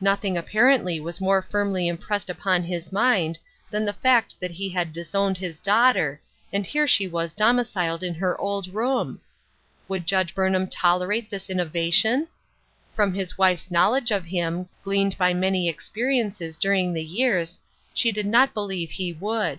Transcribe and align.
Nothing 0.00 0.36
apparently 0.36 0.98
was 0.98 1.20
more 1.20 1.40
firmly 1.40 1.86
impressed 1.86 2.28
upon 2.28 2.64
his 2.64 2.90
mind 2.90 3.38
than 3.70 3.84
the 3.84 3.92
fact 3.92 4.40
that 4.40 4.50
he 4.50 4.68
had 4.68 4.92
disowned 4.92 5.38
his 5.38 5.60
daughter, 5.60 6.20
and 6.52 6.66
here 6.66 6.88
she 6.88 7.06
was 7.06 7.32
domiciled 7.32 8.02
in 8.02 8.12
her 8.16 8.36
old 8.40 8.74
room! 8.74 9.20
Would 9.86 10.04
Judge 10.04 10.34
Burn 10.34 10.54
ham 10.54 10.66
tolerate 10.66 11.30
this 11.30 11.48
innovation? 11.48 12.26
From 12.96 13.14
his 13.14 13.38
wife's 13.38 13.70
knowledge 13.70 14.10
of 14.10 14.24
him, 14.24 14.68
gleaned 14.82 15.16
by 15.16 15.32
many 15.32 15.72
experi 15.72 16.24
ences 16.24 16.58
during 16.58 16.92
the 16.92 17.04
years, 17.04 17.60
she 17.94 18.10
did 18.10 18.26
not 18.26 18.52
believe 18.54 18.90
he 18.90 19.12
would. 19.12 19.56